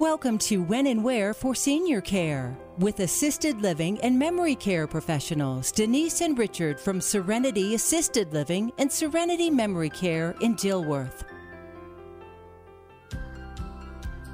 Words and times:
Welcome 0.00 0.38
to 0.38 0.62
When 0.62 0.86
and 0.86 1.04
Where 1.04 1.34
for 1.34 1.54
Senior 1.54 2.00
Care 2.00 2.56
with 2.78 3.00
assisted 3.00 3.60
living 3.60 4.00
and 4.00 4.18
memory 4.18 4.54
care 4.54 4.86
professionals 4.86 5.70
Denise 5.70 6.22
and 6.22 6.38
Richard 6.38 6.80
from 6.80 7.02
Serenity 7.02 7.74
Assisted 7.74 8.32
Living 8.32 8.72
and 8.78 8.90
Serenity 8.90 9.50
Memory 9.50 9.90
Care 9.90 10.34
in 10.40 10.56
Dilworth. 10.56 11.24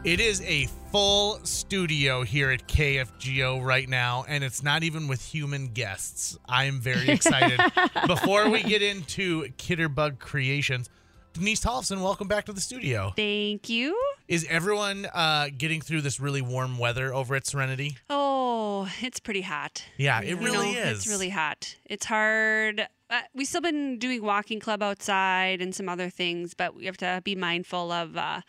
It 0.04 0.20
is 0.20 0.40
a 0.42 0.68
full 0.92 1.40
studio 1.42 2.22
here 2.22 2.52
at 2.52 2.68
KFGO 2.68 3.60
right 3.60 3.88
now, 3.88 4.24
and 4.28 4.44
it's 4.44 4.62
not 4.62 4.84
even 4.84 5.08
with 5.08 5.20
human 5.20 5.66
guests. 5.72 6.38
I 6.48 6.66
am 6.66 6.78
very 6.78 7.08
excited. 7.08 7.58
Before 8.06 8.48
we 8.48 8.62
get 8.62 8.82
into 8.82 9.46
Kitterbug 9.58 10.18
Kreations, 10.18 10.88
Denise 11.32 11.64
Tollefson, 11.64 12.02
welcome 12.02 12.28
back 12.28 12.44
to 12.44 12.52
the 12.52 12.60
studio. 12.60 13.12
Thank 13.16 13.68
you. 13.68 14.00
Is 14.28 14.44
everyone 14.50 15.06
uh, 15.14 15.48
getting 15.56 15.80
through 15.80 16.00
this 16.00 16.18
really 16.18 16.42
warm 16.42 16.78
weather 16.78 17.14
over 17.14 17.36
at 17.36 17.46
Serenity? 17.46 17.96
Oh, 18.10 18.88
it's 19.00 19.20
pretty 19.20 19.42
hot. 19.42 19.84
Yeah, 19.96 20.20
it 20.20 20.28
You 20.30 20.36
really 20.36 20.72
know, 20.74 20.80
is. 20.80 20.98
It's 20.98 21.06
really 21.06 21.30
hot. 21.30 21.76
It's 21.84 22.06
hard. 22.06 22.88
Uh, 23.08 23.20
we 23.34 23.44
still 23.44 23.60
been 23.60 23.98
doing 23.98 24.22
walking 24.22 24.58
club 24.58 24.82
outside 24.82 25.60
and 25.62 25.72
some 25.74 25.88
other 25.88 26.10
things, 26.10 26.54
but 26.54 26.74
we 26.74 26.86
have 26.86 26.96
to 26.98 27.20
be 27.24 27.36
mindful 27.36 27.92
of 27.92 28.16
uh, 28.16 28.40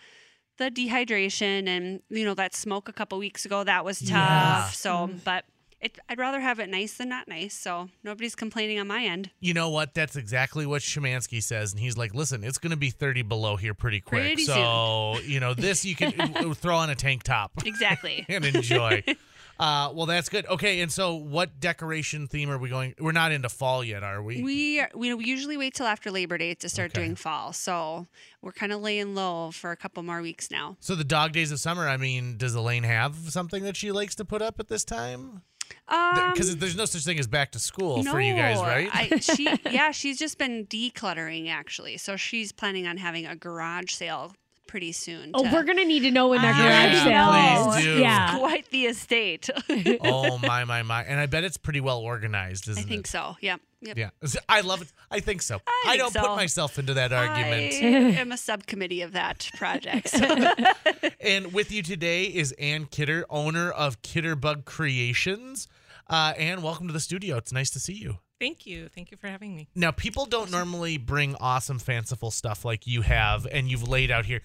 the 0.57 0.71
dehydration 0.71 1.67
and 1.67 2.01
you 2.09 2.25
know 2.25 2.33
that 2.33 2.55
smoke 2.55 2.89
a 2.89 2.93
couple 2.93 3.19
weeks 3.19 3.45
ago. 3.45 3.63
That 3.63 3.85
was 3.85 3.99
tough. 3.99 4.09
Yeah. 4.09 4.69
So, 4.69 5.11
but 5.23 5.45
it, 5.79 5.99
I'd 6.09 6.17
rather 6.17 6.39
have 6.39 6.59
it 6.59 6.69
nice 6.69 6.93
than 6.97 7.09
not 7.09 7.27
nice. 7.27 7.53
So 7.53 7.89
nobody's 8.03 8.35
complaining 8.35 8.79
on 8.79 8.87
my 8.87 9.03
end. 9.03 9.29
You 9.39 9.53
know 9.53 9.69
what? 9.69 9.93
That's 9.93 10.15
exactly 10.15 10.65
what 10.65 10.81
Shemansky 10.81 11.41
says, 11.43 11.71
and 11.71 11.79
he's 11.79 11.97
like, 11.97 12.13
"Listen, 12.13 12.43
it's 12.43 12.57
going 12.57 12.71
to 12.71 12.77
be 12.77 12.89
30 12.89 13.21
below 13.23 13.55
here 13.57 13.73
pretty 13.73 14.01
quick. 14.01 14.21
Pretty 14.23 14.45
so, 14.45 15.19
you 15.25 15.39
know, 15.39 15.53
this 15.53 15.85
you 15.85 15.95
can 15.95 16.11
throw 16.55 16.75
on 16.77 16.89
a 16.89 16.95
tank 16.95 17.23
top 17.23 17.51
Exactly. 17.65 18.25
and 18.29 18.45
enjoy." 18.45 19.03
Uh, 19.59 19.91
well, 19.91 20.05
that's 20.05 20.29
good. 20.29 20.45
Okay, 20.45 20.81
and 20.81 20.91
so 20.91 21.15
what 21.15 21.59
decoration 21.59 22.27
theme 22.27 22.47
are 22.51 22.59
we 22.59 22.69
going? 22.69 22.93
We're 22.99 23.11
not 23.11 23.31
into 23.31 23.49
fall 23.49 23.83
yet, 23.83 24.03
are 24.03 24.21
we? 24.21 24.43
We 24.43 24.79
are, 24.79 24.89
we, 24.93 25.11
we 25.15 25.25
usually 25.25 25.57
wait 25.57 25.73
till 25.73 25.87
after 25.87 26.11
Labor 26.11 26.37
Day 26.37 26.53
to 26.53 26.69
start 26.69 26.91
Okay. 26.91 27.01
doing 27.01 27.15
fall. 27.15 27.53
So 27.53 28.05
we're 28.43 28.51
kind 28.51 28.71
of 28.71 28.81
laying 28.81 29.15
low 29.15 29.49
for 29.49 29.71
a 29.71 29.75
couple 29.75 30.03
more 30.03 30.21
weeks 30.21 30.51
now. 30.51 30.77
so 30.79 30.93
the 30.93 31.03
dog 31.03 31.31
days 31.31 31.51
of 31.51 31.59
summer. 31.59 31.87
I 31.87 31.97
mean, 31.97 32.37
does 32.37 32.53
Elaine 32.53 32.83
have 32.83 33.15
something 33.29 33.63
that 33.63 33.75
she 33.75 33.91
likes 33.91 34.13
to 34.15 34.25
put 34.25 34.43
up 34.43 34.59
at 34.59 34.67
this 34.67 34.83
time? 34.83 35.41
Um, 35.87 36.31
Because 36.31 36.55
there's 36.57 36.75
no 36.75 36.85
such 36.85 37.03
thing 37.03 37.19
as 37.19 37.27
back 37.27 37.51
to 37.51 37.59
school 37.59 38.03
for 38.03 38.19
you 38.21 38.35
guys, 38.35 38.57
right? 38.59 38.89
I, 38.91 39.19
she, 39.19 39.49
yeah, 39.71 39.91
she's 39.91 40.17
just 40.17 40.37
been 40.37 40.65
decluttering 40.65 41.49
actually. 41.49 41.97
So 41.97 42.15
she's 42.15 42.51
planning 42.51 42.87
on 42.87 42.97
having 42.97 43.25
a 43.25 43.35
garage 43.35 43.93
sale 43.93 44.33
pretty 44.67 44.91
soon. 44.91 45.31
Oh, 45.33 45.43
to- 45.43 45.49
we're 45.51 45.63
gonna 45.63 45.85
need 45.85 46.01
to 46.01 46.11
know 46.11 46.27
when 46.29 46.41
that 46.41 46.55
I 46.55 46.91
garage 46.91 47.05
know. 47.05 47.09
sale 47.09 47.71
Please 47.71 47.77
is. 47.77 47.83
do. 47.95 48.01
Yeah. 48.01 48.37
quite 48.37 48.69
the 48.69 48.85
estate. 48.85 49.49
oh 50.01 50.37
my 50.39 50.63
my 50.65 50.83
my! 50.83 51.03
And 51.03 51.19
I 51.19 51.25
bet 51.25 51.43
it's 51.43 51.57
pretty 51.57 51.81
well 51.81 51.99
organized, 51.99 52.67
I 52.67 52.71
isn't 52.73 52.83
think 52.87 53.05
it? 53.07 53.09
so. 53.09 53.37
Yep. 53.41 53.61
Yep. 53.81 53.97
Yeah, 53.97 54.09
I 54.49 54.61
love 54.61 54.81
it. 54.81 54.91
I 55.11 55.19
think 55.19 55.41
so. 55.43 55.59
I 55.67 55.83
I, 55.87 55.97
think 55.97 56.13
don't 56.13 56.25
put 56.27 56.35
myself 56.35 56.79
into 56.79 56.95
that 56.95 57.13
argument. 57.13 57.73
I 57.73 57.77
am 58.21 58.31
a 58.31 58.37
subcommittee 58.37 59.01
of 59.03 59.11
that 59.13 59.49
project. 59.55 60.09
so- 60.09 60.45
And 61.19 61.53
with 61.53 61.71
you 61.71 61.83
today 61.83 62.23
is 62.25 62.53
Ann 62.53 62.85
Kidder, 62.85 63.25
owner 63.29 63.69
of 63.69 64.01
Kitterbug 64.01 64.63
Kreations. 64.63 65.67
Uh, 66.09 66.33
Ann, 66.37 66.61
welcome 66.63 66.87
to 66.87 66.93
the 66.93 66.99
studio. 66.99 67.37
It's 67.37 67.51
nice 67.51 67.69
to 67.71 67.79
see 67.79 67.93
you. 67.93 68.17
Thank 68.39 68.67
you. 68.67 68.87
Thank 68.89 69.09
you 69.09 69.17
for 69.17 69.27
having 69.27 69.55
me. 69.55 69.67
Now, 69.73 69.91
people 69.91 70.25
don't 70.25 70.51
normally 70.51 70.97
bring 70.97 71.35
awesome, 71.39 71.79
fanciful 71.79 72.29
stuff 72.29 72.63
like 72.63 72.85
you 72.85 73.01
have, 73.01 73.47
and 73.51 73.69
you've 73.69 73.87
laid 73.87 74.11
out 74.11 74.25
here. 74.25 74.41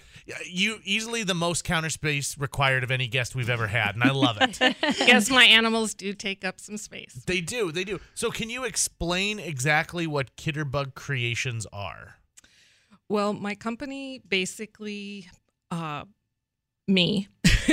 You 0.46 0.78
easily 0.84 1.24
the 1.24 1.34
most 1.34 1.64
counter 1.64 1.90
space 1.90 2.38
required 2.38 2.84
of 2.84 2.90
any 2.90 3.06
guest 3.06 3.34
we've 3.34 3.50
ever 3.50 3.66
had, 3.66 3.94
and 3.94 4.02
I 4.02 4.10
love 4.10 4.38
it. 4.40 4.58
yes, 4.98 5.28
my 5.28 5.44
animals 5.44 5.92
do 5.92 6.14
take 6.14 6.42
up 6.44 6.58
some 6.58 6.78
space. 6.78 7.22
they 7.26 7.42
do, 7.42 7.70
they 7.70 7.84
do. 7.84 8.00
So, 8.14 8.30
can 8.30 8.48
you 8.48 8.64
explain 8.64 9.38
exactly 9.38 10.06
what 10.06 10.36
Kitterbug 10.36 10.94
Kreations 10.94 11.66
are? 11.72 12.16
Well, 13.10 13.34
my 13.34 13.54
company 13.54 14.22
basically, 14.26 15.28
uh, 15.70 16.04
me, 16.88 17.28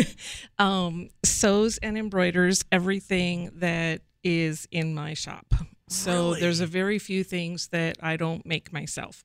um, 0.60 1.10
sews 1.24 1.78
and 1.78 1.98
embroiders 1.98 2.66
everything 2.74 3.52
that 3.56 4.02
is 4.22 4.68
in 4.70 4.94
my 4.94 5.14
shop. 5.14 5.46
So 5.90 6.36
there's 6.36 6.60
a 6.60 6.68
very 6.68 7.00
few 7.00 7.24
things 7.24 7.68
that 7.70 7.98
I 8.02 8.16
don't 8.16 8.46
make 8.46 8.72
myself. 8.72 9.24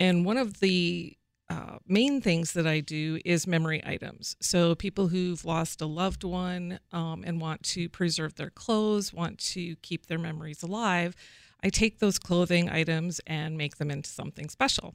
And 0.00 0.24
one 0.24 0.36
of 0.36 0.60
the 0.60 1.16
uh, 1.48 1.78
main 1.86 2.20
things 2.20 2.52
that 2.54 2.66
I 2.66 2.80
do 2.80 3.20
is 3.24 3.46
memory 3.46 3.80
items. 3.86 4.36
So 4.40 4.74
people 4.74 5.08
who've 5.08 5.44
lost 5.44 5.80
a 5.80 5.86
loved 5.86 6.24
one 6.24 6.80
um, 6.92 7.22
and 7.24 7.40
want 7.40 7.62
to 7.64 7.88
preserve 7.88 8.34
their 8.34 8.50
clothes, 8.50 9.12
want 9.12 9.38
to 9.38 9.76
keep 9.76 10.06
their 10.06 10.18
memories 10.18 10.62
alive, 10.62 11.14
I 11.62 11.68
take 11.68 12.00
those 12.00 12.18
clothing 12.18 12.68
items 12.68 13.20
and 13.26 13.56
make 13.56 13.76
them 13.76 13.90
into 13.90 14.10
something 14.10 14.48
special. 14.48 14.94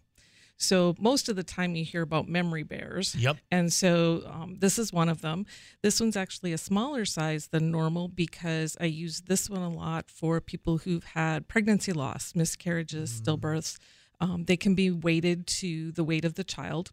So 0.61 0.95
most 0.99 1.27
of 1.27 1.35
the 1.35 1.44
time 1.44 1.75
you 1.75 1.83
hear 1.83 2.03
about 2.03 2.27
memory 2.29 2.63
bears. 2.63 3.16
Yep. 3.16 3.38
And 3.49 3.73
so 3.73 4.23
um, 4.27 4.57
this 4.59 4.77
is 4.77 4.94
one 4.94 5.09
of 5.09 5.22
them. 5.22 5.45
This 5.81 5.99
one's 5.99 6.16
actually 6.16 6.53
a 6.53 6.57
smaller 6.57 7.03
size 7.03 7.47
than 7.47 7.72
normal 7.72 8.07
because 8.07 8.77
I 8.79 8.85
use 8.85 9.22
this 9.22 9.49
one 9.49 9.61
a 9.61 9.69
lot 9.69 10.09
for 10.09 10.39
people 10.39 10.79
who've 10.79 11.03
had 11.03 11.47
pregnancy 11.47 11.94
loss, 11.94 12.33
miscarriages, 12.35 13.22
stillbirths. 13.22 13.79
Um, 14.19 14.45
they 14.45 14.57
can 14.57 14.75
be 14.75 14.91
weighted 14.91 15.47
to 15.47 15.91
the 15.94 16.03
weight 16.03 16.25
of 16.25 16.35
the 16.35 16.44
child. 16.44 16.91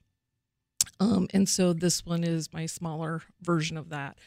Um, 0.99 1.29
and 1.35 1.49
so 1.49 1.73
this 1.73 2.07
one 2.07 2.25
is 2.25 2.53
my 2.53 2.67
smaller 2.67 3.23
version 3.43 3.77
of 3.77 3.91
that. 3.91 4.19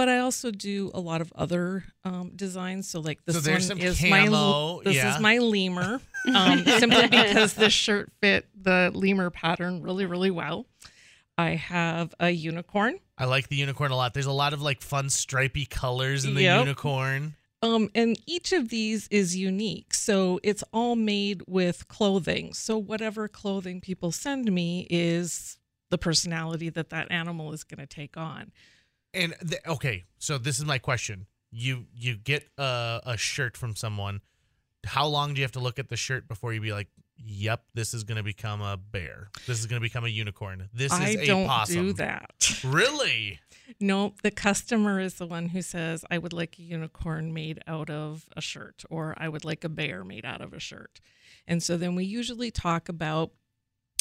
But 0.00 0.08
I 0.08 0.20
also 0.20 0.50
do 0.50 0.90
a 0.94 0.98
lot 0.98 1.20
of 1.20 1.30
other 1.36 1.84
um, 2.04 2.32
designs. 2.34 2.88
So 2.88 3.00
like 3.00 3.22
this 3.26 3.44
So 3.44 3.52
one 3.52 3.60
some 3.60 3.76
is 3.78 4.02
my 4.02 4.24
camo, 4.24 4.80
this 4.82 4.96
yeah. 4.96 5.14
is 5.14 5.20
my 5.20 5.36
lemur, 5.36 6.00
um, 6.34 6.64
simply 6.78 7.06
because 7.08 7.52
this 7.52 7.74
shirt 7.74 8.10
fit 8.18 8.46
the 8.58 8.90
lemur 8.94 9.28
pattern 9.28 9.82
really 9.82 10.06
really 10.06 10.30
well. 10.30 10.64
I 11.36 11.50
have 11.50 12.14
a 12.18 12.30
unicorn. 12.30 12.98
I 13.18 13.26
like 13.26 13.48
the 13.48 13.56
unicorn 13.56 13.90
a 13.92 13.96
lot. 13.96 14.14
There's 14.14 14.24
a 14.24 14.32
lot 14.32 14.54
of 14.54 14.62
like 14.62 14.80
fun 14.80 15.10
stripy 15.10 15.66
colors 15.66 16.24
in 16.24 16.34
the 16.34 16.44
Yep. 16.44 16.60
unicorn. 16.60 17.34
Um, 17.60 17.90
and 17.94 18.18
each 18.24 18.54
of 18.54 18.70
these 18.70 19.06
is 19.08 19.36
unique. 19.36 19.92
So 19.92 20.40
it's 20.42 20.64
all 20.72 20.96
made 20.96 21.42
with 21.46 21.88
clothing. 21.88 22.54
So 22.54 22.78
whatever 22.78 23.28
clothing 23.28 23.82
people 23.82 24.12
send 24.12 24.50
me 24.50 24.86
is 24.88 25.58
the 25.90 25.98
personality 25.98 26.70
that 26.70 26.88
that 26.88 27.12
animal 27.12 27.52
is 27.52 27.64
going 27.64 27.80
to 27.80 27.86
take 27.86 28.16
on. 28.16 28.50
And 29.12 29.34
th- 29.40 29.62
okay, 29.66 30.04
so 30.18 30.38
this 30.38 30.58
is 30.58 30.64
my 30.64 30.78
question: 30.78 31.26
you 31.50 31.86
you 31.94 32.16
get 32.16 32.48
a, 32.58 33.00
a 33.04 33.16
shirt 33.16 33.56
from 33.56 33.76
someone. 33.76 34.20
How 34.86 35.06
long 35.06 35.34
do 35.34 35.40
you 35.40 35.44
have 35.44 35.52
to 35.52 35.60
look 35.60 35.78
at 35.78 35.88
the 35.88 35.96
shirt 35.96 36.26
before 36.28 36.52
you 36.54 36.60
be 36.60 36.72
like, 36.72 36.88
"Yep, 37.18 37.64
this 37.74 37.92
is 37.92 38.04
going 38.04 38.16
to 38.16 38.22
become 38.22 38.62
a 38.62 38.76
bear. 38.76 39.30
This 39.46 39.58
is 39.58 39.66
going 39.66 39.80
to 39.80 39.84
become 39.84 40.04
a 40.04 40.08
unicorn. 40.08 40.68
This 40.72 40.92
is 40.92 40.98
I 41.00 41.08
a 41.08 41.26
don't 41.26 41.46
possum." 41.46 41.86
do 41.88 41.92
that. 41.94 42.30
Really? 42.64 43.40
No, 43.78 44.14
the 44.22 44.30
customer 44.30 45.00
is 45.00 45.14
the 45.14 45.26
one 45.26 45.48
who 45.48 45.62
says, 45.62 46.04
I 46.10 46.18
would 46.18 46.32
like 46.32 46.58
a 46.58 46.62
unicorn 46.62 47.32
made 47.32 47.62
out 47.66 47.88
of 47.88 48.26
a 48.36 48.40
shirt, 48.42 48.82
or 48.90 49.14
I 49.16 49.28
would 49.28 49.44
like 49.44 49.64
a 49.64 49.68
bear 49.68 50.04
made 50.04 50.24
out 50.26 50.40
of 50.42 50.52
a 50.52 50.58
shirt. 50.60 51.00
And 51.46 51.62
so 51.62 51.76
then 51.76 51.94
we 51.94 52.04
usually 52.04 52.50
talk 52.50 52.88
about, 52.88 53.30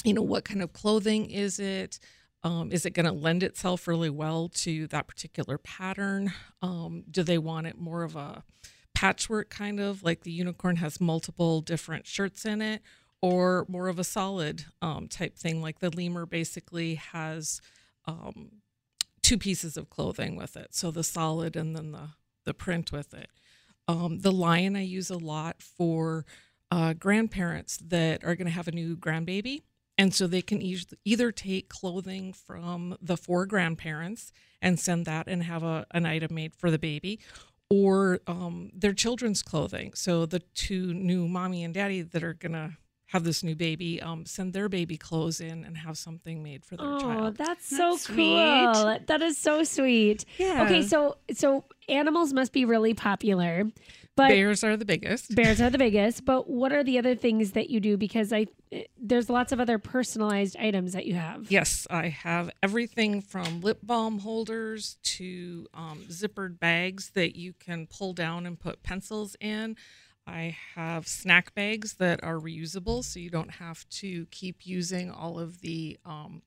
you 0.04 0.14
know, 0.14 0.22
what 0.22 0.44
kind 0.44 0.62
of 0.62 0.74
clothing 0.74 1.30
is 1.30 1.60
it? 1.60 2.00
Um, 2.44 2.72
is 2.72 2.86
it 2.86 2.92
going 2.92 3.06
to 3.06 3.12
lend 3.12 3.44
itself 3.44 3.88
really 3.88 4.10
well 4.10 4.50
to 4.50 4.88
that 4.88 5.08
particular 5.08 5.58
pattern? 5.58 6.32
Um, 6.62 7.04
do 7.10 7.24
they 7.24 7.38
want 7.38 7.68
it 7.68 7.78
more 7.78 8.04
of 8.04 8.16
a 8.16 8.44
patchwork 8.96 9.50
kind 9.50 9.80
of 9.80 10.04
like 10.04 10.24
the 10.24 10.32
unicorn 10.32 10.78
has 10.78 11.00
multiple 11.02 11.62
different 11.62 12.08
shirts 12.08 12.46
in 12.46 12.62
it, 12.62 12.82
or 13.22 13.66
more 13.68 13.88
of 13.88 14.00
a 14.00 14.04
solid 14.04 14.66
um, 14.82 15.08
type 15.08 15.38
thing 15.38 15.62
like 15.62 15.80
the 15.80 15.90
lemur 15.90 16.26
basically 16.26 16.96
has 16.96 17.62
um, 18.06 18.52
two 19.22 19.38
pieces 19.38 19.78
of 19.78 19.90
clothing 19.90 20.36
with 20.36 20.56
it. 20.56 20.74
So 20.74 20.92
the 20.92 21.04
solid 21.04 21.56
and 21.56 21.76
then 21.76 21.92
the 21.92 22.10
the 22.46 22.54
print 22.54 22.92
with 22.92 23.14
it. 23.14 23.30
Um, 23.88 24.20
the 24.20 24.32
lion 24.32 24.76
I 24.76 24.84
use 24.84 25.10
a 25.10 25.18
lot 25.18 25.62
for 25.62 26.26
uh, 26.72 26.94
grandparents 26.94 27.78
that 27.78 28.24
are 28.24 28.36
going 28.36 28.48
to 28.48 28.54
have 28.54 28.68
a 28.68 28.72
new 28.72 28.96
grandbaby. 28.96 29.64
And 30.00 30.16
so 30.16 30.26
they 30.28 30.42
can 30.42 30.62
e- 30.62 30.80
either 31.04 31.30
take 31.32 31.68
clothing 31.68 32.32
from 32.32 32.98
the 33.02 33.18
four 33.18 33.46
grandparents 33.46 34.32
and 34.62 34.80
send 34.80 35.06
that 35.06 35.28
and 35.28 35.44
have 35.44 35.62
a, 35.62 35.86
an 35.92 36.06
item 36.06 36.34
made 36.34 36.56
for 36.56 36.72
the 36.72 36.80
baby, 36.80 37.20
or 37.70 38.22
um, 38.26 38.72
their 38.74 38.94
children's 38.94 39.44
clothing. 39.44 39.94
So 39.94 40.26
the 40.26 40.40
two 40.40 40.94
new 40.94 41.28
mommy 41.28 41.64
and 41.66 41.74
daddy 41.74 42.02
that 42.02 42.24
are 42.24 42.34
going 42.34 42.54
to 42.54 42.78
have 43.08 43.24
this 43.24 43.44
new 43.44 43.56
baby 43.56 44.02
um, 44.02 44.26
send 44.26 44.54
their 44.54 44.70
baby 44.70 44.96
clothes 44.96 45.42
in 45.42 45.66
and 45.66 45.78
have 45.78 45.98
something 45.98 46.44
made 46.44 46.64
for 46.64 46.78
their 46.78 46.86
child. 46.86 47.04
Oh, 47.04 47.08
child. 47.08 47.38
that's 47.38 47.66
so 47.68 47.92
That's 47.92 48.08
cool. 48.08 48.74
sweet. 48.76 49.08
That 49.08 49.22
is 49.22 49.38
so 49.38 49.64
sweet. 49.64 50.26
Yeah. 50.38 50.64
Okay, 50.64 50.82
so 50.84 51.18
so 51.34 51.66
animals 51.90 52.32
must 52.34 52.54
be 52.54 52.66
really 52.66 52.94
popular, 52.94 53.66
But 54.20 54.28
Bears 54.28 54.66
are 54.66 54.76
the 54.76 54.84
biggest. 54.84 55.34
bears 55.34 55.62
are 55.62 55.70
the 55.70 55.78
biggest. 55.78 56.26
But 56.26 56.50
what 56.50 56.74
are 56.74 56.84
the 56.84 56.98
other 57.00 57.16
things 57.16 57.54
that 57.54 57.70
you 57.70 57.80
do? 57.80 57.96
Because 57.96 58.34
I 58.34 58.48
there's 59.02 59.30
lots 59.30 59.52
of 59.54 59.60
other 59.62 59.80
personalized 59.80 60.58
items 60.58 60.92
that 60.92 61.06
you 61.06 61.14
have. 61.16 61.50
Yes, 61.50 61.88
I 61.90 62.10
have 62.10 62.52
everything 62.62 63.22
from 63.22 63.62
lip 63.62 63.80
balm 63.82 64.20
holders 64.20 64.98
to 65.04 65.68
um, 65.74 66.04
zippered 66.10 66.60
bags 66.60 67.12
that 67.12 67.38
you 67.38 67.54
can 67.54 67.88
pull 67.88 68.12
down 68.14 68.46
and 68.46 68.60
put 68.60 68.84
pencils 68.84 69.38
in. 69.40 69.78
I 70.28 70.56
have 70.76 71.08
snack 71.08 71.56
bags 71.56 71.94
that 71.94 72.22
are 72.22 72.36
reusable, 72.36 73.04
so 73.06 73.20
you 73.20 73.30
don't 73.30 73.52
have 73.52 73.88
to 73.90 74.26
keep 74.28 74.68
using 74.68 75.10
all 75.10 75.40
of 75.40 75.62
the 75.62 75.98
um, 76.06 76.42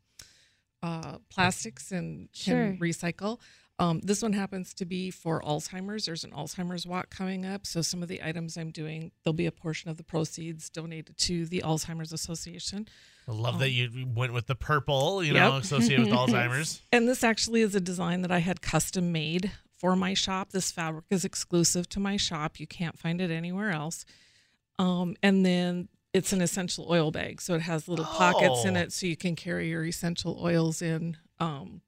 uh, 0.82 1.18
plastics 1.30 1.90
and 1.90 2.28
Sure. 2.32 2.54
can 2.54 2.78
recycle. 2.78 3.38
Um, 3.78 4.00
this 4.00 4.22
one 4.22 4.32
happens 4.34 4.74
to 4.74 4.84
be 4.84 5.10
for 5.10 5.40
Alzheimer's. 5.40 6.06
There's 6.06 6.24
an 6.24 6.30
Alzheimer's 6.30 6.86
walk 6.86 7.10
coming 7.10 7.44
up, 7.44 7.66
so 7.66 7.82
some 7.82 8.02
of 8.02 8.08
the 8.08 8.22
items 8.22 8.56
I'm 8.56 8.70
doing, 8.70 9.10
there'll 9.24 9.34
be 9.34 9.46
a 9.46 9.52
portion 9.52 9.90
of 9.90 9.96
the 9.96 10.04
proceeds 10.04 10.68
donated 10.70 11.16
to 11.18 11.46
the 11.46 11.62
Alzheimer's 11.64 12.12
Association. 12.12 12.86
I 13.26 13.32
love 13.32 13.58
that 13.60 13.70
you 13.70 14.06
went 14.14 14.32
with 14.34 14.46
the 14.46 14.54
purple, 14.54 15.24
you 15.24 15.32
know, 15.32 15.56
associated 15.56 16.04
with 16.06 16.14
Alzheimer's. 16.14 16.82
And 16.92 17.08
this 17.08 17.24
actually 17.24 17.62
is 17.62 17.74
a 17.74 17.80
design 17.80 18.22
that 18.22 18.30
I 18.30 18.38
had 18.38 18.60
custom 18.62 19.10
made 19.10 19.50
for 19.76 19.96
my 19.96 20.14
shop. 20.14 20.50
This 20.52 20.70
fabric 20.70 21.06
is 21.10 21.24
exclusive 21.24 21.88
to 21.90 21.98
my 22.00 22.16
shop. 22.16 22.60
You 22.60 22.66
can't 22.68 22.98
find 22.98 23.20
it 23.20 23.30
anywhere 23.32 23.70
else. 23.70 24.04
Um, 24.78 25.16
and 25.22 25.44
then 25.44 25.88
it's 26.12 26.32
an 26.32 26.40
essential 26.42 26.86
oil 26.90 27.10
bag. 27.10 27.40
So 27.40 27.54
it 27.54 27.62
has 27.62 27.88
little 27.88 28.04
pockets 28.04 28.64
in 28.64 28.76
Oh. 28.76 28.80
it 28.80 28.92
so 28.92 29.06
you 29.06 29.16
can 29.16 29.34
carry 29.34 29.70
your 29.70 29.84
essential 29.84 30.38
oils 30.40 30.82
in. 30.82 31.16
Um, 31.40 31.80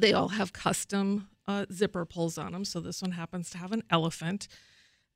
they 0.00 0.12
all 0.12 0.28
have 0.28 0.52
custom 0.52 1.28
uh, 1.48 1.66
zipper 1.72 2.04
pulls 2.04 2.38
on 2.38 2.52
them. 2.52 2.64
So 2.64 2.80
this 2.80 3.02
one 3.02 3.12
happens 3.12 3.50
to 3.50 3.58
have 3.58 3.72
an 3.72 3.82
elephant. 3.90 4.48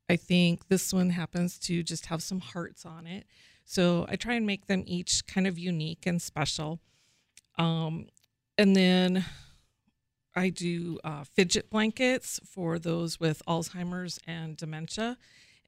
I 0.09 0.15
think 0.15 0.67
this 0.67 0.93
one 0.93 1.11
happens 1.11 1.57
to 1.59 1.83
just 1.83 2.07
have 2.07 2.21
some 2.21 2.39
hearts 2.39 2.85
on 2.85 3.07
it. 3.07 3.25
So 3.63 4.05
I 4.09 4.15
try 4.15 4.33
and 4.33 4.45
make 4.45 4.67
them 4.67 4.83
each 4.85 5.25
kind 5.27 5.47
of 5.47 5.57
unique 5.57 6.05
and 6.05 6.21
special. 6.21 6.79
Um, 7.57 8.07
and 8.57 8.75
then 8.75 9.25
I 10.35 10.49
do 10.49 10.99
uh, 11.03 11.23
fidget 11.23 11.69
blankets 11.69 12.39
for 12.45 12.79
those 12.79 13.19
with 13.19 13.41
Alzheimer's 13.47 14.19
and 14.25 14.57
dementia. 14.57 15.17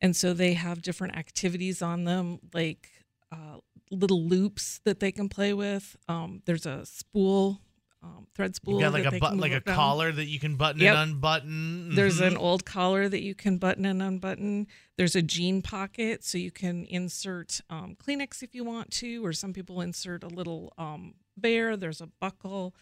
And 0.01 0.15
so 0.15 0.33
they 0.33 0.53
have 0.53 0.81
different 0.81 1.15
activities 1.15 1.81
on 1.81 2.03
them, 2.03 2.39
like 2.53 2.89
uh, 3.31 3.57
little 3.91 4.23
loops 4.23 4.79
that 4.83 4.99
they 4.99 5.11
can 5.11 5.29
play 5.29 5.53
with. 5.53 5.95
Um, 6.07 6.41
there's 6.45 6.65
a 6.65 6.85
spool, 6.85 7.61
um, 8.03 8.27
thread 8.35 8.53
spool. 8.53 8.75
You 8.75 8.81
got 8.81 8.93
like 8.93 9.05
a 9.05 9.11
they 9.11 9.19
bu- 9.19 9.27
can 9.29 9.37
like 9.39 9.53
a 9.53 9.61
collar 9.61 10.11
that 10.11 10.25
you 10.25 10.37
can 10.39 10.55
button 10.57 10.81
Yep. 10.81 10.95
and 10.95 11.11
unbutton. 11.13 11.95
There's 11.95 12.19
Mhm. 12.19 12.27
an 12.27 12.37
old 12.37 12.65
collar 12.65 13.07
that 13.07 13.21
you 13.21 13.33
can 13.33 13.57
button 13.57 13.85
and 13.85 14.01
unbutton. 14.01 14.67
There's 14.97 15.15
a 15.15 15.21
jean 15.21 15.61
pocket, 15.61 16.23
so 16.23 16.37
you 16.37 16.51
can 16.51 16.85
insert 16.85 17.61
um, 17.69 17.95
Kleenex 17.95 18.43
if 18.43 18.53
you 18.53 18.63
want 18.65 18.91
to, 18.91 19.25
or 19.25 19.31
some 19.31 19.53
people 19.53 19.79
insert 19.81 20.23
a 20.23 20.27
little 20.27 20.73
um, 20.77 21.13
bear. 21.37 21.77
There's 21.77 22.01
a 22.01 22.07
buckle, 22.07 22.75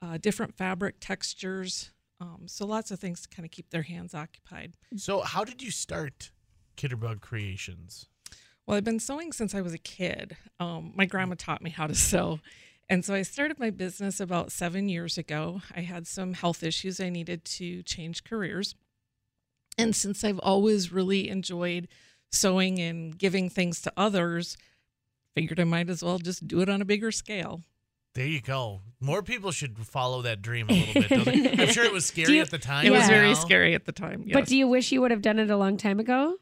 uh, 0.00 0.16
different 0.18 0.56
fabric 0.56 0.96
textures. 1.00 1.90
Um, 2.20 2.46
so 2.46 2.64
lots 2.66 2.90
of 2.90 2.98
things 3.00 3.20
to 3.22 3.28
kind 3.28 3.44
of 3.44 3.50
keep 3.50 3.70
their 3.70 3.82
hands 3.82 4.14
occupied. 4.14 4.74
So, 4.96 5.20
how 5.22 5.44
did 5.44 5.60
you 5.62 5.70
start 5.72 6.30
Kitterbug 6.76 7.20
Kreations? 7.20 8.06
Well, 8.66 8.76
I've 8.76 8.84
been 8.84 9.00
sewing 9.00 9.32
since 9.32 9.54
I 9.54 9.60
was 9.60 9.72
a 9.72 9.78
kid. 9.78 10.36
Um, 10.60 10.92
my 10.94 11.04
grandma 11.06 11.34
taught 11.38 11.62
me 11.62 11.70
how 11.70 11.86
to 11.86 11.94
sew. 11.94 12.40
And 12.90 13.04
so 13.04 13.14
I 13.14 13.22
started 13.22 13.58
my 13.58 13.70
business 13.70 14.18
about 14.18 14.50
seven 14.50 14.88
years 14.88 15.18
ago. 15.18 15.60
I 15.76 15.80
had 15.80 16.06
some 16.06 16.32
health 16.32 16.62
issues. 16.62 17.00
I 17.00 17.10
needed 17.10 17.44
to 17.44 17.82
change 17.82 18.24
careers. 18.24 18.74
And 19.76 19.94
since 19.94 20.24
I've 20.24 20.38
always 20.38 20.90
really 20.90 21.28
enjoyed 21.28 21.88
sewing 22.32 22.78
and 22.78 23.16
giving 23.16 23.50
things 23.50 23.80
to 23.82 23.92
others, 23.96 24.56
figured 25.34 25.60
I 25.60 25.64
might 25.64 25.90
as 25.90 26.02
well 26.02 26.18
just 26.18 26.48
do 26.48 26.60
it 26.62 26.68
on 26.68 26.80
a 26.80 26.84
bigger 26.86 27.12
scale. 27.12 27.62
There 28.14 28.26
you 28.26 28.40
go. 28.40 28.80
More 29.00 29.22
people 29.22 29.52
should 29.52 29.78
follow 29.86 30.22
that 30.22 30.40
dream 30.42 30.66
a 30.70 30.72
little 30.72 31.24
bit. 31.24 31.60
I'm 31.60 31.68
sure 31.68 31.84
it 31.84 31.92
was 31.92 32.06
scary 32.06 32.36
you- 32.36 32.40
at 32.42 32.50
the 32.50 32.58
time. 32.58 32.86
It 32.86 32.90
was 32.90 33.02
Yeah. 33.02 33.08
very 33.08 33.34
scary 33.34 33.74
at 33.74 33.84
the 33.84 33.92
time. 33.92 34.24
Yes. 34.26 34.34
But 34.34 34.46
do 34.46 34.56
you 34.56 34.66
wish 34.66 34.90
you 34.90 35.00
would 35.02 35.10
have 35.10 35.22
done 35.22 35.38
it 35.38 35.50
a 35.50 35.56
long 35.56 35.76
time 35.76 36.00
ago? 36.00 36.36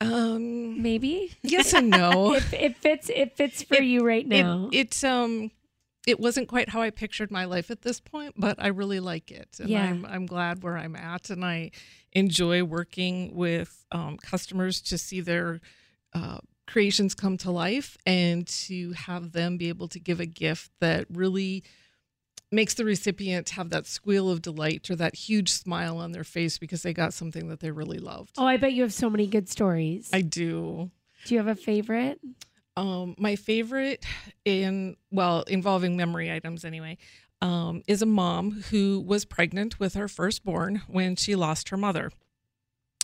Um, 0.00 0.80
Maybe. 0.82 1.32
yes 1.42 1.72
and 1.74 1.90
no. 1.90 2.34
it, 2.34 2.52
it 2.52 2.76
fits. 2.78 3.10
It 3.14 3.36
fits 3.36 3.62
for 3.62 3.76
It- 3.76 3.84
you 3.84 4.06
right 4.06 4.26
now. 4.26 4.68
It, 4.72 5.02
it 5.02 5.04
um 5.04 5.50
it 6.06 6.18
wasn't 6.18 6.48
quite 6.48 6.70
how 6.70 6.80
I 6.80 6.88
pictured 6.90 7.30
my 7.30 7.44
life 7.44 7.70
at 7.70 7.82
this 7.82 8.00
point, 8.00 8.34
but 8.36 8.56
I 8.58 8.68
really 8.68 9.00
like 9.00 9.30
it, 9.30 9.48
and 9.60 9.68
Yeah. 9.68 9.84
I'm 9.84 10.06
I'm 10.06 10.26
glad 10.26 10.62
where 10.62 10.78
I'm 10.78 10.96
at, 10.96 11.28
and 11.30 11.44
I 11.44 11.70
enjoy 12.12 12.64
working 12.64 13.34
with 13.34 13.84
um, 13.92 14.16
customers 14.16 14.80
to 14.82 14.96
see 14.98 15.20
their 15.20 15.60
uh, 16.14 16.38
creations 16.66 17.14
come 17.14 17.36
to 17.36 17.50
life 17.50 17.96
and 18.06 18.46
to 18.46 18.92
have 18.92 19.32
them 19.32 19.58
be 19.58 19.68
able 19.68 19.88
to 19.88 20.00
give 20.00 20.18
a 20.20 20.26
gift 20.26 20.70
that 20.80 21.04
really 21.10 21.62
makes 22.52 22.74
the 22.74 22.84
recipient 22.84 23.50
have 23.50 23.70
that 23.70 23.86
squeal 23.86 24.30
of 24.30 24.42
delight 24.42 24.90
or 24.90 24.96
that 24.96 25.14
huge 25.14 25.50
smile 25.50 25.98
on 25.98 26.12
their 26.12 26.24
face 26.24 26.58
because 26.58 26.82
they 26.82 26.92
got 26.92 27.14
something 27.14 27.48
that 27.48 27.60
they 27.60 27.70
really 27.70 27.98
loved. 27.98 28.34
oh, 28.38 28.46
I 28.46 28.56
bet 28.56 28.72
you 28.72 28.82
have 28.82 28.92
so 28.92 29.08
many 29.08 29.26
good 29.26 29.48
stories. 29.48 30.10
I 30.12 30.22
do. 30.22 30.90
do 31.26 31.34
you 31.34 31.38
have 31.38 31.48
a 31.48 31.54
favorite? 31.54 32.20
Um, 32.76 33.14
my 33.18 33.36
favorite 33.36 34.04
in 34.44 34.96
well, 35.10 35.42
involving 35.42 35.96
memory 35.96 36.32
items 36.32 36.64
anyway, 36.64 36.98
um, 37.42 37.82
is 37.86 38.02
a 38.02 38.06
mom 38.06 38.62
who 38.70 39.00
was 39.00 39.24
pregnant 39.24 39.78
with 39.80 39.94
her 39.94 40.08
firstborn 40.08 40.82
when 40.88 41.16
she 41.16 41.34
lost 41.34 41.68
her 41.70 41.76
mother. 41.76 42.10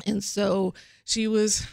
And 0.07 0.23
so 0.23 0.75
she 1.05 1.27
was 1.27 1.67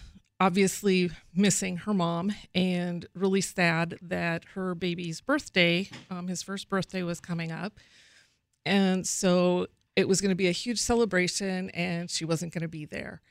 obviously 0.43 1.09
missing 1.33 1.77
her 1.77 1.93
mom 1.93 2.29
and 2.53 3.05
really 3.15 3.39
sad 3.39 3.97
that 4.01 4.43
her 4.55 4.75
baby's 4.75 5.21
birthday, 5.21 5.89
um, 6.11 6.27
his 6.27 6.43
first 6.43 6.67
birthday, 6.67 7.01
was 7.01 7.21
coming 7.21 7.49
up. 7.49 7.71
And 8.65 9.07
so 9.07 9.67
it 9.95 10.05
was 10.05 10.19
going 10.19 10.31
to 10.31 10.35
be 10.35 10.49
a 10.49 10.51
huge 10.51 10.79
celebration, 10.79 11.69
and 11.69 12.11
she 12.11 12.25
wasn't 12.25 12.53
going 12.53 12.63
to 12.63 12.67
be 12.67 12.83
there. 12.83 13.21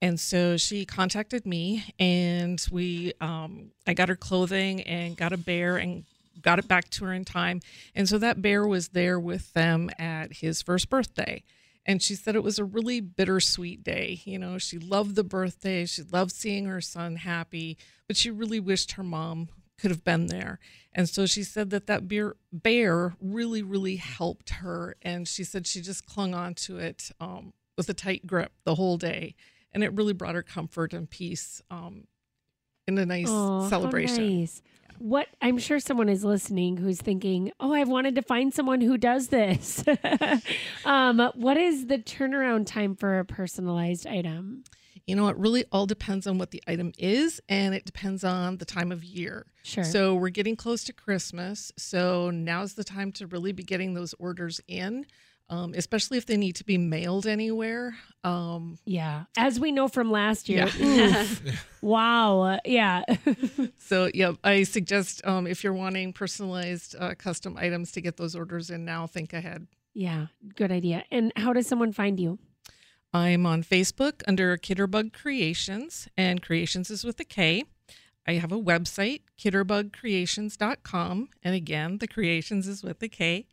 And 0.00 0.18
so 0.18 0.56
she 0.56 0.86
contacted 0.86 1.44
me, 1.44 1.84
and 1.98 2.64
we, 2.70 3.12
um, 3.20 3.72
I 3.86 3.92
got 3.92 4.08
her 4.08 4.16
clothing 4.16 4.80
and 4.82 5.14
got 5.14 5.34
a 5.34 5.36
bear 5.36 5.76
and 5.76 6.04
got 6.40 6.58
it 6.58 6.68
back 6.68 6.88
to 6.92 7.04
her 7.04 7.12
in 7.12 7.26
time. 7.26 7.60
And 7.94 8.08
so 8.08 8.16
that 8.16 8.40
bear 8.40 8.66
was 8.66 8.88
there 8.88 9.20
with 9.20 9.52
them 9.52 9.90
at 9.98 10.32
his 10.32 10.62
first 10.62 10.88
birthday. 10.88 11.42
And 11.84 12.00
she 12.02 12.14
said 12.14 12.36
it 12.36 12.42
was 12.44 12.58
a 12.58 12.64
really 12.64 13.00
bittersweet 13.00 13.82
day. 13.82 14.20
You 14.24 14.38
know, 14.38 14.58
she 14.58 14.78
loved 14.78 15.16
the 15.16 15.24
birthday, 15.24 15.84
she 15.86 16.02
loved 16.02 16.32
seeing 16.32 16.66
her 16.66 16.80
son 16.80 17.16
happy, 17.16 17.76
but 18.06 18.16
she 18.16 18.30
really 18.30 18.60
wished 18.60 18.92
her 18.92 19.02
mom 19.02 19.48
could 19.78 19.90
have 19.90 20.04
been 20.04 20.26
there. 20.26 20.60
And 20.92 21.08
so 21.08 21.26
she 21.26 21.42
said 21.42 21.70
that 21.70 21.88
that 21.88 22.06
bear, 22.06 22.36
bear 22.52 23.16
really, 23.20 23.62
really 23.62 23.96
helped 23.96 24.50
her. 24.50 24.94
And 25.02 25.26
she 25.26 25.42
said 25.42 25.66
she 25.66 25.80
just 25.80 26.06
clung 26.06 26.34
on 26.34 26.54
to 26.54 26.78
it 26.78 27.10
um, 27.20 27.52
with 27.76 27.88
a 27.88 27.94
tight 27.94 28.26
grip 28.26 28.52
the 28.64 28.76
whole 28.76 28.96
day. 28.96 29.34
And 29.72 29.82
it 29.82 29.92
really 29.94 30.12
brought 30.12 30.36
her 30.36 30.42
comfort 30.42 30.92
and 30.92 31.10
peace 31.10 31.62
um, 31.70 32.04
in 32.86 32.96
a 32.98 33.06
nice 33.06 33.28
Oh, 33.30 33.68
celebration. 33.68 34.40
nice. 34.40 34.62
What 34.98 35.28
I'm 35.40 35.58
sure 35.58 35.80
someone 35.80 36.08
is 36.08 36.24
listening 36.24 36.76
who's 36.76 37.00
thinking, 37.00 37.52
"Oh, 37.60 37.72
I've 37.72 37.88
wanted 37.88 38.14
to 38.16 38.22
find 38.22 38.52
someone 38.52 38.80
who 38.80 38.96
does 38.96 39.28
this." 39.28 39.84
um, 40.84 41.30
what 41.34 41.56
is 41.56 41.86
the 41.86 41.98
turnaround 41.98 42.66
time 42.66 42.94
for 42.94 43.18
a 43.18 43.24
personalized 43.24 44.06
item? 44.06 44.64
You 45.06 45.16
know, 45.16 45.28
it 45.28 45.36
really 45.36 45.64
all 45.72 45.86
depends 45.86 46.26
on 46.26 46.38
what 46.38 46.52
the 46.52 46.62
item 46.66 46.92
is 46.96 47.40
and 47.48 47.74
it 47.74 47.84
depends 47.84 48.22
on 48.22 48.58
the 48.58 48.64
time 48.64 48.92
of 48.92 49.02
year. 49.02 49.46
Sure. 49.64 49.84
So 49.84 50.14
we're 50.14 50.28
getting 50.28 50.54
close 50.54 50.84
to 50.84 50.92
Christmas. 50.92 51.72
So 51.76 52.30
now's 52.30 52.74
the 52.74 52.84
time 52.84 53.10
to 53.12 53.26
really 53.26 53.52
be 53.52 53.64
getting 53.64 53.94
those 53.94 54.14
orders 54.20 54.60
in, 54.68 55.06
um, 55.52 55.74
especially 55.76 56.16
if 56.16 56.24
they 56.24 56.38
need 56.38 56.56
to 56.56 56.64
be 56.64 56.78
mailed 56.78 57.26
anywhere. 57.26 57.94
Um, 58.24 58.78
yeah, 58.86 59.24
as 59.36 59.60
we 59.60 59.70
know 59.70 59.86
from 59.86 60.10
last 60.10 60.48
year. 60.48 60.66
Yeah. 60.78 61.26
wow. 61.82 62.40
Uh, 62.40 62.58
yeah. 62.64 63.02
so, 63.78 64.10
yeah, 64.14 64.32
I 64.42 64.62
suggest 64.62 65.20
um, 65.26 65.46
if 65.46 65.62
you're 65.62 65.74
wanting 65.74 66.14
personalized 66.14 66.96
uh, 66.98 67.14
custom 67.18 67.58
items 67.58 67.92
to 67.92 68.00
get 68.00 68.16
those 68.16 68.34
orders 68.34 68.70
in 68.70 68.86
now, 68.86 69.06
think 69.06 69.34
ahead. 69.34 69.66
yeah. 69.92 70.28
Good 70.56 70.72
idea. 70.72 71.04
And 71.10 71.32
how 71.36 71.52
does 71.52 71.66
someone 71.66 71.92
find 71.92 72.18
you? 72.18 72.38
I'm 73.12 73.44
on 73.44 73.62
Facebook 73.62 74.22
under 74.26 74.56
Kitterbug 74.56 75.12
Kreations, 75.12 76.08
and 76.16 76.40
Creations 76.40 76.90
is 76.90 77.04
with 77.04 77.20
a 77.20 77.24
K. 77.24 77.64
I 78.26 78.34
have 78.34 78.52
a 78.52 78.58
website, 78.58 79.22
kitterbugkreations.com. 79.38 81.28
And 81.42 81.54
again, 81.54 81.98
the 81.98 82.06
creations 82.06 82.68
is 82.68 82.82
with 82.82 83.02
a 83.02 83.08
K. 83.08 83.46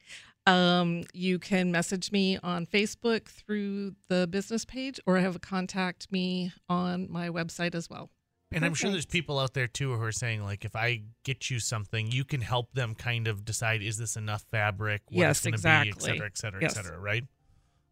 Um, 0.47 1.03
you 1.13 1.37
can 1.37 1.71
message 1.71 2.11
me 2.11 2.39
on 2.41 2.65
Facebook 2.65 3.25
through 3.27 3.93
the 4.07 4.25
business 4.27 4.65
page, 4.65 4.99
or 5.05 5.17
have 5.19 5.35
a 5.35 5.39
contact 5.39 6.11
me 6.11 6.51
on 6.67 7.07
my 7.11 7.29
website 7.29 7.75
as 7.75 7.89
well. 7.89 8.09
And 8.51 8.65
I'm 8.65 8.73
sure 8.73 8.89
there's 8.89 9.05
people 9.05 9.37
out 9.37 9.53
there 9.53 9.67
too 9.67 9.93
who 9.95 10.01
are 10.01 10.11
saying 10.11 10.43
like, 10.43 10.65
if 10.65 10.75
I 10.75 11.03
get 11.23 11.51
you 11.51 11.59
something, 11.59 12.11
you 12.11 12.25
can 12.25 12.41
help 12.41 12.73
them 12.73 12.95
kind 12.95 13.27
of 13.27 13.45
decide 13.45 13.83
is 13.83 13.99
this 13.99 14.15
enough 14.15 14.43
fabric, 14.49 15.03
what 15.09 15.21
Yes, 15.21 15.37
it's 15.37 15.41
going 15.45 15.51
to 15.53 15.57
exactly. 15.57 15.91
be, 15.91 15.97
et 15.97 16.01
cetera, 16.01 16.25
et 16.25 16.37
cetera, 16.37 16.61
Yes. 16.63 16.71
et 16.77 16.81
cetera, 16.83 16.99
right? 16.99 17.23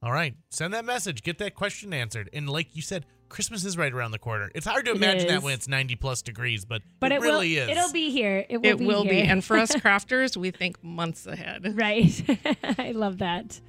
All 0.02 0.12
right, 0.12 0.36
send 0.50 0.74
that 0.74 0.84
message, 0.86 1.22
get 1.22 1.38
that 1.40 1.54
question 1.54 1.94
answered, 1.94 2.30
and 2.34 2.50
like 2.50 2.76
you 2.76 2.82
said, 2.82 3.06
Christmas 3.30 3.66
is 3.66 3.78
right 3.78 3.94
around 3.94 4.12
the 4.12 4.20
corner. 4.20 4.52
It's 4.56 4.66
hard 4.66 4.86
to 4.86 4.92
imagine 4.92 5.28
that 5.28 5.44
when 5.44 5.54
it's 5.54 5.68
90 5.68 5.96
plus 5.96 6.22
degrees, 6.22 6.64
but, 6.66 6.82
But 7.00 7.12
it, 7.12 7.16
it, 7.16 7.22
really 7.22 7.56
will, 7.56 7.64
is. 7.64 7.78
It'll 7.78 7.92
be 7.92 8.12
here. 8.12 8.46
It 8.50 8.58
will 8.58 8.72
it 8.72 8.78
be 8.78 8.86
will 8.86 9.04
be. 9.04 9.22
And 9.22 9.44
for 9.44 9.58
us 9.58 9.72
crafters, 9.76 10.38
we 10.38 10.52
think 10.52 10.82
months 10.84 11.28
ahead. 11.28 11.78
Right. 11.78 12.40
I 12.78 12.92
love 12.92 13.18
that. 13.20 13.60